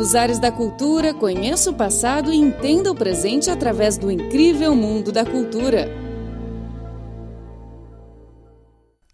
[0.00, 5.12] Nos ares da cultura, conheça o passado e entenda o presente através do incrível mundo
[5.12, 5.88] da cultura.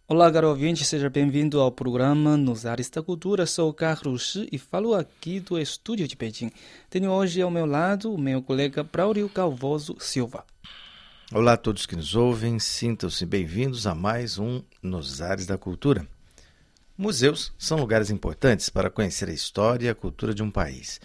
[0.07, 3.47] Olá, caro ouvinte, seja bem-vindo ao programa Nos Ares da Cultura.
[3.47, 6.53] Sou Carlos Shi e falo aqui do estúdio de Pequim.
[6.89, 10.45] Tenho hoje ao meu lado o meu colega Braulio Calvoso Silva.
[11.33, 16.07] Olá a todos que nos ouvem, sintam-se bem-vindos a mais um Nos Ares da Cultura.
[16.99, 20.99] Museus são lugares importantes para conhecer a história e a cultura de um país.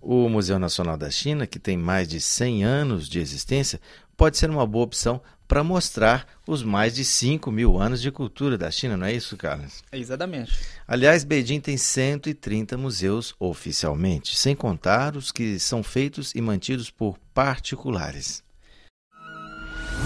[0.00, 3.80] O Museu Nacional da China, que tem mais de 100 anos de existência,
[4.16, 8.56] pode ser uma boa opção para mostrar os mais de 5 mil anos de cultura
[8.56, 9.82] da China, não é isso, Carlos?
[9.92, 10.52] Exatamente.
[10.86, 17.18] Aliás, Beijing tem 130 museus oficialmente, sem contar os que são feitos e mantidos por
[17.34, 18.42] particulares.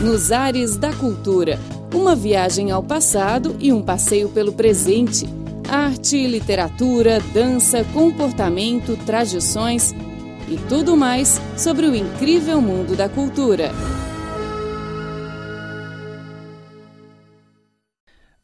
[0.01, 1.59] Nos ares da cultura,
[1.95, 5.25] uma viagem ao passado e um passeio pelo presente.
[5.67, 9.95] Arte, literatura, dança, comportamento, tradições
[10.51, 13.71] e tudo mais sobre o incrível mundo da cultura.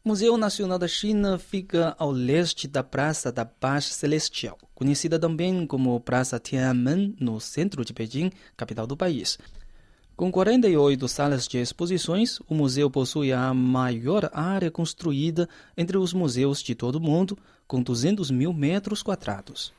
[0.03, 5.67] O Museu Nacional da China fica ao leste da Praça da Paz Celestial, conhecida também
[5.67, 9.37] como Praça Tiananmen, no centro de Pequim, capital do país.
[10.15, 16.61] Com 48 salas de exposições, o museu possui a maior área construída entre os museus
[16.61, 17.35] de todo o mundo,
[17.67, 19.73] com 200 mil metros quadrados.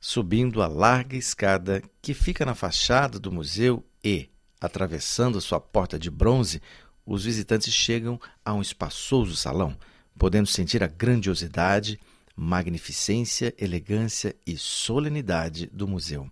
[0.00, 4.28] Subindo a larga escada que fica na fachada do museu e,
[4.60, 6.60] atravessando sua porta de bronze,
[7.06, 9.76] os visitantes chegam a um espaçoso salão,
[10.18, 12.00] podendo sentir a grandiosidade,
[12.34, 16.28] magnificência, elegância e solenidade do museu.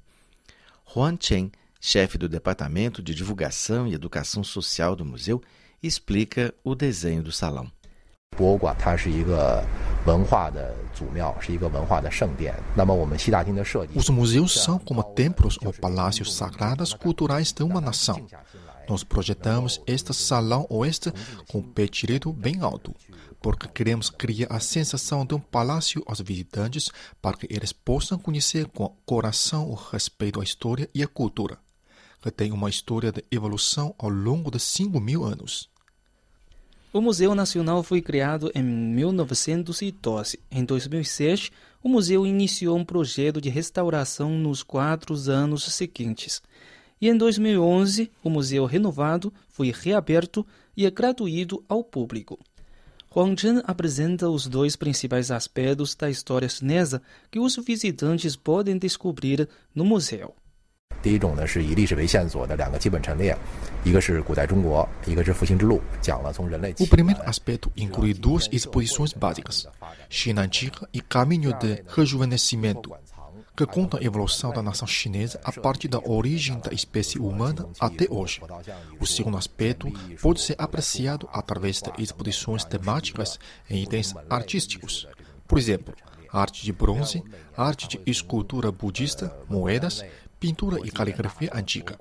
[0.95, 1.53] Huan Chen
[1.85, 5.43] chefe do Departamento de Divulgação e Educação Social do museu,
[5.83, 7.71] explica o desenho do salão.
[13.99, 18.29] Os museus são como templos ou palácios sagrados culturais de uma nação.
[18.89, 21.13] Nós projetamos este salão oeste
[21.49, 22.95] com o pé direito bem alto,
[23.41, 26.91] porque queremos criar a sensação de um palácio aos visitantes
[27.21, 31.59] para que eles possam conhecer com o coração o respeito à história e à cultura
[32.23, 35.69] que tem uma história de evolução ao longo de 5 mil anos.
[36.93, 40.39] O Museu Nacional foi criado em 1912.
[40.51, 41.51] Em 2006,
[41.83, 46.41] o museu iniciou um projeto de restauração nos quatro anos seguintes.
[47.01, 50.47] E em 2011, o museu renovado foi reaberto
[50.77, 52.39] e é gratuito ao público.
[53.15, 59.49] Huang Chen apresenta os dois principais aspectos da história chinesa que os visitantes podem descobrir
[59.75, 60.35] no museu.
[61.02, 63.34] 第一种呢是以历史为线索的两个基本陈列，
[63.86, 66.74] 一个是古代中国，一个是复兴之路，讲了从人类。
[66.74, 69.68] O primeiro aspecto inclui duas exposições básicas:
[70.10, 72.92] China antiga e Caminho de Rejuvenescimento,
[73.56, 78.06] que contam a evolução da nação chinesa a partir da origem da espécie humana até
[78.10, 78.42] hoje.
[79.00, 79.90] O segundo aspecto
[80.22, 83.40] pode ser apreciado através de exposições temáticas
[83.70, 85.08] em itens artísticos.
[85.48, 85.94] Por exemplo,
[86.34, 87.24] arte de bronze,
[87.56, 90.04] arte de escultura budista, moedas
[90.43, 91.97] pintura e caligrafia antiga,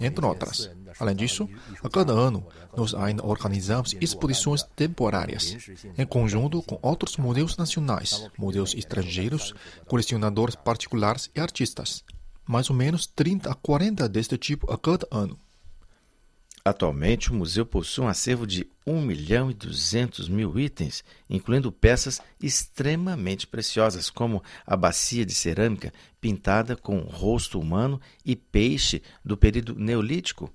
[0.00, 0.68] entre outras.
[0.98, 1.48] Além disso,
[1.80, 2.44] a cada ano,
[2.76, 5.56] nós ainda organizamos exposições temporárias,
[5.96, 9.54] em conjunto com outros museus nacionais, museus estrangeiros,
[9.86, 12.02] colecionadores particulares e artistas.
[12.44, 15.38] Mais ou menos 30 a 40 deste tipo a cada ano.
[16.66, 22.22] Atualmente, o museu possui um acervo de 1 milhão e 200 mil itens, incluindo peças
[22.40, 25.92] extremamente preciosas, como a bacia de cerâmica
[26.22, 30.50] pintada com rosto humano e peixe do período neolítico,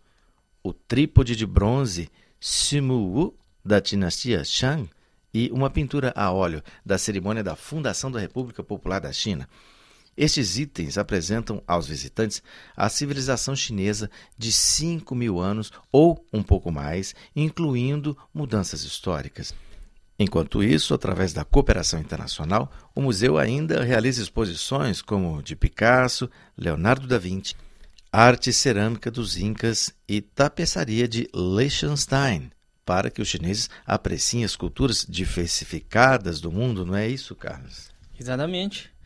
[0.63, 2.09] o trípode de bronze
[2.39, 4.89] Simu da dinastia Shang
[5.31, 9.47] e uma pintura a óleo da cerimônia da fundação da República Popular da China.
[10.19, 12.43] Estes itens apresentam aos visitantes
[12.75, 19.53] a civilização chinesa de 5 mil anos ou um pouco mais, incluindo mudanças históricas.
[20.19, 27.07] Enquanto isso, através da cooperação internacional, o museu ainda realiza exposições como de Picasso, Leonardo
[27.07, 27.55] da Vinci,
[28.11, 32.51] arte cerâmica dos Incas e tapeçaria de Liechtenstein,
[32.83, 37.89] para que os chineses apreciem as culturas diversificadas do mundo, não é isso, Carlos?
[38.19, 38.98] Exatamente.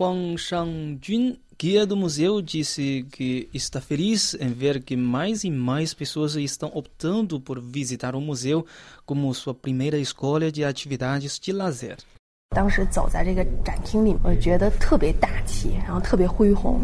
[0.00, 5.94] Huang Shangjun, guia do museu, disse que está feliz em ver que mais e mais
[5.94, 8.66] pessoas estão optando por visitar o museu
[9.06, 11.96] como sua primeira escolha de atividades de lazer.
[12.50, 16.80] 当时走在这个展厅里，我觉得特别大气，然后特别恢宏。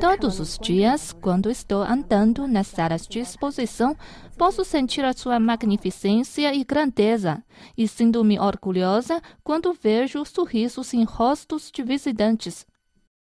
[0.00, 3.96] Todos os dias, quando estou andando nas salas de exposição,
[4.38, 7.42] posso sentir a sua magnificência e grandeza,
[7.76, 12.64] e sinto-me orgulhosa quando vejo sorrisos em rostos de visitantes.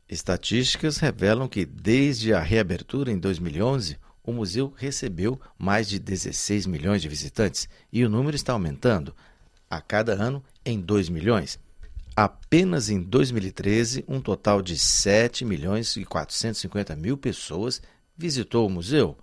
[0.10, 7.02] Estatísticas revelam que, desde a reabertura em 2011, o museu recebeu mais de 16 milhões
[7.02, 9.16] de visitantes e o número está aumentando
[9.70, 11.58] a cada ano em 2 milhões.
[12.16, 17.82] Apenas em 2013, um total de 7 milhões e 450 mil pessoas
[18.16, 19.18] visitou o museu.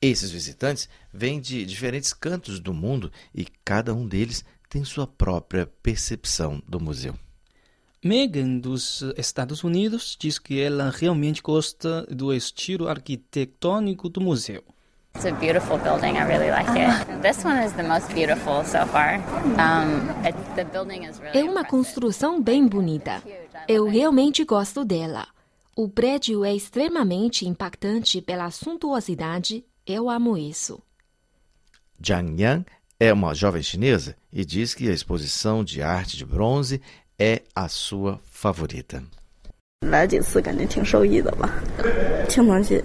[0.00, 5.66] Esses visitantes vêm de diferentes cantos do mundo e cada um deles tem sua própria
[5.82, 7.14] percepção do museu.
[8.02, 14.64] Megan, dos Estados Unidos, diz que ela realmente gosta do estilo arquitetônico do museu.
[15.15, 16.17] It's a beautiful building.
[16.17, 17.21] I really like it.
[17.21, 19.15] This one is the most beautiful so far.
[19.57, 23.21] Um, it, the building is really é uma construção bem bonita.
[23.67, 25.25] Eu realmente gosto dela.
[25.73, 29.63] O prédio é extremamente impactante pela suntuosidade.
[29.85, 30.81] Eu amo isso.
[32.01, 32.65] Jiang Yang
[32.99, 36.81] é uma jovem chinesa e diz que a exposição de arte de bronze
[37.17, 39.01] é a sua favorita.
[39.85, 41.49] 来几次感觉挺受益的吧，
[42.27, 42.83] 挺能进。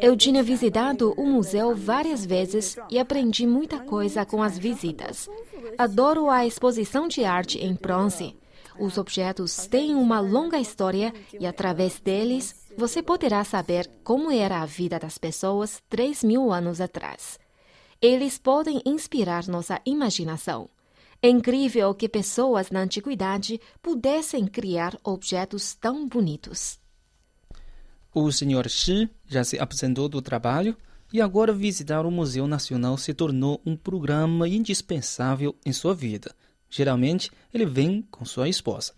[0.00, 5.28] eu tinha visitado o museu várias vezes e aprendi muita coisa com as visitas.
[5.78, 8.36] Adoro a exposição de arte em bronze.
[8.78, 14.66] Os objetos têm uma longa história e, através deles, você poderá saber como era a
[14.66, 17.38] vida das pessoas 3 mil anos atrás.
[18.02, 20.68] Eles podem inspirar nossa imaginação.
[21.23, 26.79] É incrível que pessoas na antiguidade pudessem criar objetos tão bonitos.
[28.13, 28.69] O Sr.
[28.69, 30.75] Shi já se aposentou do trabalho
[31.11, 36.33] e agora visitar o Museu Nacional se tornou um programa indispensável em sua vida.
[36.69, 38.93] Geralmente, ele vem com sua esposa.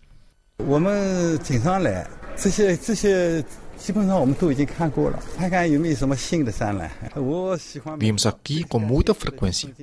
[0.58, 3.44] 我们经常来，这些这些
[7.97, 9.73] Vimos aqui com muita frequência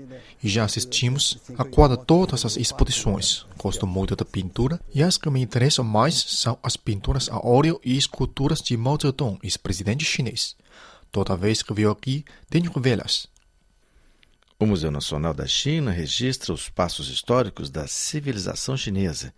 [0.43, 3.47] e já assistimos a quase todas as exposições.
[3.57, 7.81] Gosto muito da pintura e as que me interessam mais são as pinturas a óleo
[7.85, 10.57] e esculturas de Mao Zedong, ex-presidente chinês.
[11.11, 13.29] Toda vez que venho aqui, tenho velas.
[14.59, 19.33] O Museu Nacional da China registra os passos históricos da civilização chinesa.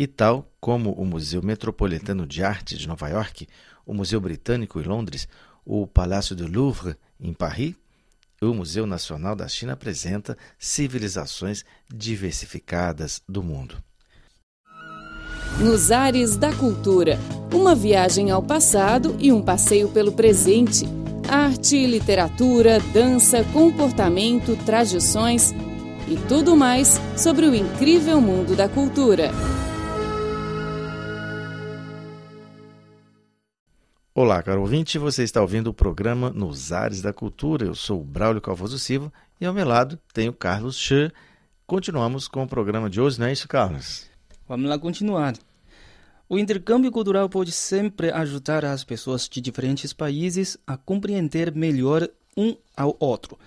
[0.00, 3.46] E tal como o Museu Metropolitano de Arte de Nova York,
[3.84, 5.28] o Museu Britânico em Londres,
[5.62, 7.74] o Palácio do Louvre em Paris,
[8.40, 13.76] o Museu Nacional da China apresenta civilizações diversificadas do mundo.
[15.58, 17.18] Nos Ares da Cultura,
[17.52, 20.86] uma viagem ao passado e um passeio pelo presente.
[21.28, 25.52] Arte, literatura, dança, comportamento, tradições
[26.08, 29.30] e tudo mais sobre o incrível mundo da cultura.
[34.22, 37.64] Olá, caro ouvinte, você está ouvindo o programa Nos Ares da Cultura.
[37.64, 41.10] Eu sou o Braulio Calvoso Silva e ao meu lado tenho Carlos Scher.
[41.66, 44.10] Continuamos com o programa de hoje, não é isso, Carlos?
[44.46, 45.32] Vamos lá continuar.
[46.28, 52.06] O intercâmbio cultural pode sempre ajudar as pessoas de diferentes países a compreender melhor
[52.36, 53.38] um ao outro.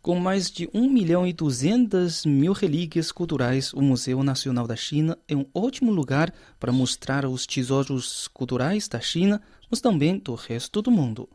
[0.00, 5.16] Com mais de 1 milhão e 200 mil relíquias culturais, o Museu Nacional da China
[5.28, 9.42] é um ótimo lugar para mostrar os tesouros culturais da China
[9.72, 11.26] mas também do resto do mundo.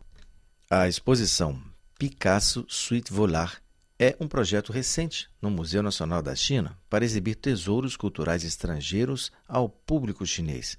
[0.69, 1.60] A exposição
[1.98, 3.60] Picasso Suite Volar
[3.98, 9.68] é um projeto recente no Museu Nacional da China para exibir tesouros culturais estrangeiros ao
[9.68, 10.78] público chinês.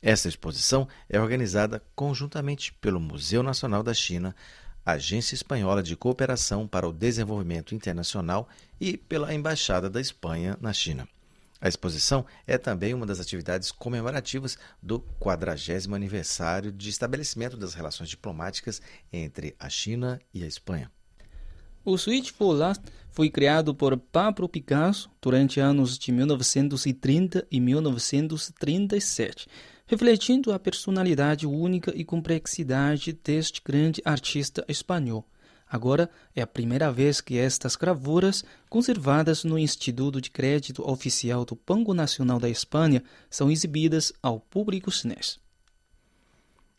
[0.00, 4.34] Esta exposição é organizada conjuntamente pelo Museu Nacional da China,
[4.82, 8.48] Agência Espanhola de Cooperação para o Desenvolvimento Internacional
[8.80, 11.06] e pela Embaixada da Espanha na China.
[11.60, 18.08] A exposição é também uma das atividades comemorativas do 40 aniversário de estabelecimento das relações
[18.08, 18.80] diplomáticas
[19.12, 20.90] entre a China e a Espanha.
[21.84, 22.76] O Suite Polar
[23.10, 29.48] foi criado por Pablo Picasso durante anos de 1930 e 1937,
[29.86, 35.26] refletindo a personalidade única e complexidade deste grande artista espanhol.
[35.70, 41.56] Agora é a primeira vez que estas gravuras, conservadas no Instituto de Crédito Oficial do
[41.64, 45.38] Banco Nacional da Espanha, são exibidas ao público chinês.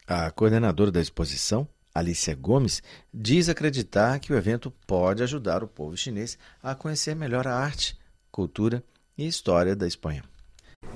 [0.06, 2.84] A coordenadora da exposição, Alicia Gomes,
[3.14, 7.98] diz acreditar que o evento pode ajudar o povo chinês a conhecer melhor a arte,
[8.30, 8.84] cultura
[9.18, 10.31] e história da Espanha.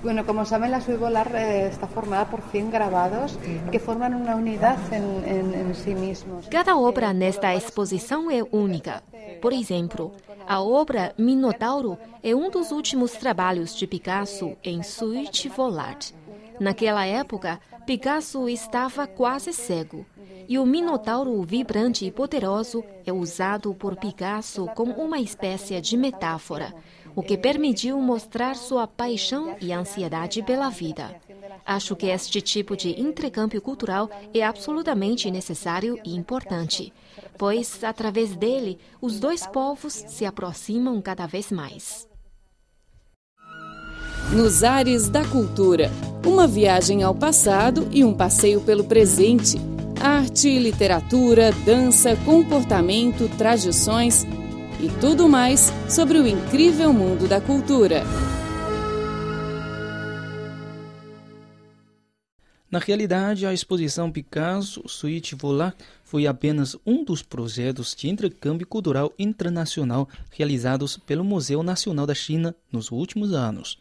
[0.06, 3.40] Bueno, como saben, la Suite Volar eh, está formada por 100 grabados
[3.72, 6.48] que forman una unidad en, en, en sí mismos.
[6.48, 9.02] Cada obra nesta exposição é única.
[9.42, 10.12] Por exemplo,
[10.48, 15.98] a obra Minotauro é um dos últimos trabalhos de Picasso em Suite Volar.
[16.60, 20.06] Naquela época, Picasso estava quase cego,
[20.48, 26.74] e o minotauro vibrante e poderoso é usado por Picasso como uma espécie de metáfora,
[27.16, 31.16] o que permitiu mostrar sua paixão e ansiedade pela vida.
[31.66, 36.94] Acho que este tipo de intercâmbio cultural é absolutamente necessário e importante,
[37.38, 42.08] pois, através dele, os dois povos se aproximam cada vez mais.
[44.32, 45.92] Nos Ares da Cultura
[46.26, 49.58] uma viagem ao passado e um passeio pelo presente.
[50.02, 54.26] Arte, literatura, dança, comportamento, tradições
[54.80, 58.04] e tudo mais sobre o incrível mundo da cultura.
[62.70, 69.14] Na realidade, a exposição Picasso Suite Volar foi apenas um dos projetos de intercâmbio cultural
[69.18, 73.80] internacional realizados pelo Museu Nacional da China nos últimos anos.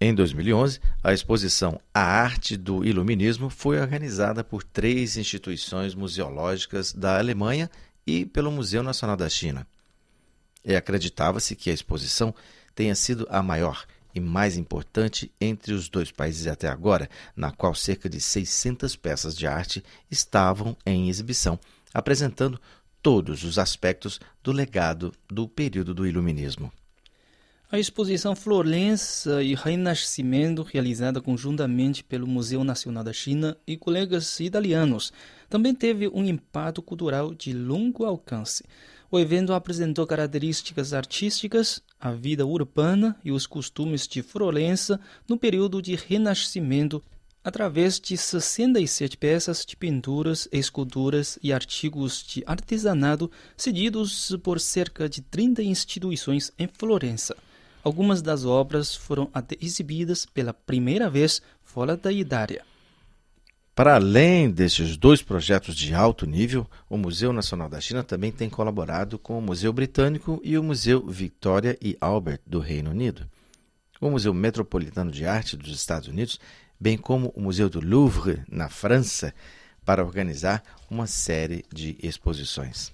[0.00, 7.18] Em 2011, a exposição A Arte do Iluminismo foi organizada por três instituições museológicas da
[7.18, 7.70] Alemanha
[8.06, 9.66] e pelo Museu Nacional da China.
[10.64, 12.34] E acreditava-se que a exposição
[12.74, 17.74] tenha sido a maior e mais importante entre os dois países até agora, na qual
[17.74, 21.58] cerca de 600 peças de arte estavam em exibição,
[21.94, 22.60] apresentando
[23.02, 26.72] todos os aspectos do legado do período do Iluminismo.
[27.70, 35.10] A exposição Florença e Renascimento, realizada conjuntamente pelo Museu Nacional da China e colegas italianos,
[35.48, 38.62] também teve um impacto cultural de longo alcance.
[39.14, 45.82] O evento apresentou características artísticas, a vida urbana e os costumes de Florença no período
[45.82, 47.04] de Renascimento,
[47.44, 55.20] através de 67 peças de pinturas, esculturas e artigos de artesanato cedidos por cerca de
[55.20, 57.36] 30 instituições em Florença.
[57.84, 62.64] Algumas das obras foram até exibidas pela primeira vez fora da Itália.
[63.82, 68.48] Para além destes dois projetos de alto nível, o Museu Nacional da China também tem
[68.48, 73.28] colaborado com o Museu Britânico e o Museu Victoria e Albert do Reino Unido,
[74.00, 76.38] o Museu Metropolitano de Arte dos Estados Unidos,
[76.78, 79.34] bem como o Museu do Louvre, na França,
[79.84, 82.92] para organizar uma série de exposições.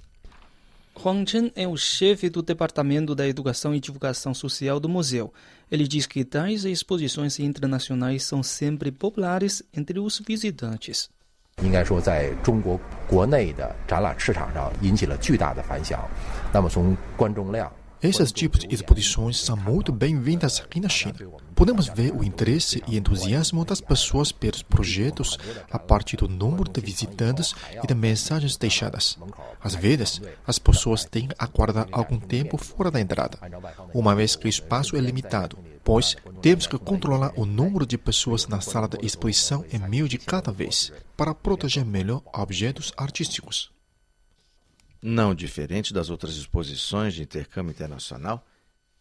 [0.97, 5.33] Huang Chen é o chefe do Departamento da Educação e Divulgação Social do museu.
[5.71, 11.09] Ele diz que tais exposições internacionais são sempre populares entre os visitantes.
[11.61, 15.99] 应该说，在中国国内的展览市场上引起了巨大的反响。
[16.51, 21.16] 那么从观众量 esses tipos de exposições são muito bem-vindas aqui na China.
[21.54, 25.36] Podemos ver o interesse e entusiasmo das pessoas pelos projetos
[25.68, 29.18] a partir do número de visitantes e de mensagens deixadas.
[29.60, 33.38] Às vezes, as pessoas têm que aguardar algum tempo fora da entrada,
[33.92, 38.46] uma vez que o espaço é limitado, pois temos que controlar o número de pessoas
[38.46, 43.76] na sala de exposição em mil de cada vez, para proteger melhor objetos artísticos.
[45.00, 48.44] Não diferente das outras exposições de intercâmbio internacional,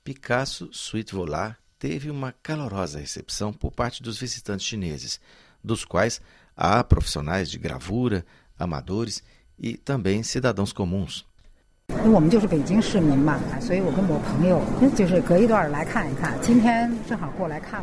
[0.03, 5.19] Picasso Suite Volar teve uma calorosa recepção por parte dos visitantes chineses,
[5.63, 6.21] dos quais
[6.55, 8.25] há profissionais de gravura,
[8.57, 9.23] amadores
[9.57, 11.25] e também cidadãos comuns.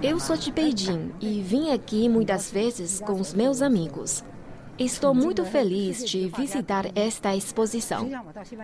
[0.02, 4.22] Eu sou de Beijing e vim aqui muitas vezes com os meus amigos.
[4.77, 8.09] Estou muito feliz de visitar esta exposição.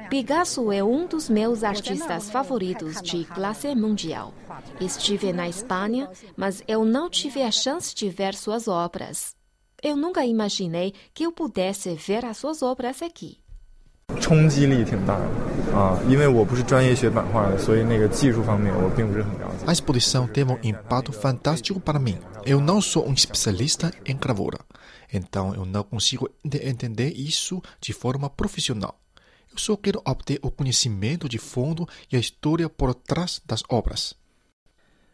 [0.10, 4.34] Picasso é um dos meus artistas favoritos de classe mundial.
[4.80, 9.36] Estive na Espanha, mas eu não tive a chance de ver suas obras.
[9.84, 13.40] Eu nunca imaginei que eu pudesse ver as suas obras aqui.
[14.22, 15.26] 冲击力挺大的
[15.76, 19.66] 啊，因为我不是专业学版画的，所以那个技术方面我并不是很了解。
[19.66, 22.18] A exposição teve um impacto fantástico para mim.
[22.46, 24.60] Eu não sou um especialista em gravura.
[25.13, 29.01] Então eu não consigo entender isso de forma profissional.
[29.53, 34.15] Eu só quero obter o conhecimento de fundo e a história por trás das obras.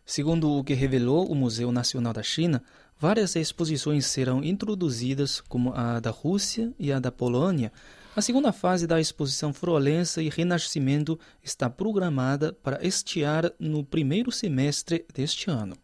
[0.04, 2.62] Segundo o que revelou o Museu Nacional da China,
[2.98, 7.72] várias exposições serão introduzidas, como a da Rússia e a da Polônia.
[8.14, 15.04] A segunda fase da exposição Florença e Renascimento está programada para estiar no primeiro semestre
[15.12, 15.76] deste ano.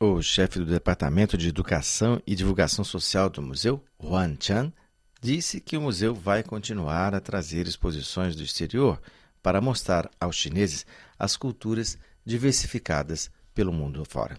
[0.00, 4.72] O chefe do Departamento de Educação e Divulgação Social do museu, Huan Chan,
[5.20, 9.00] disse que o museu vai continuar a trazer exposições do exterior
[9.42, 10.84] para mostrar aos chineses
[11.18, 11.96] as culturas
[12.26, 14.36] diversificadas pelo mundo fora.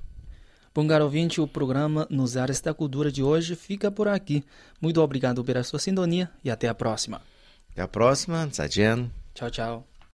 [0.73, 4.43] Bom, caro ouvinte, o programa Nos Ares da Cultura de hoje fica por aqui.
[4.81, 7.21] Muito obrigado pela sua sintonia e até a próxima.
[7.71, 8.49] Até a próxima.
[8.53, 9.09] Zaijian.
[9.33, 9.94] Tchau, tchau.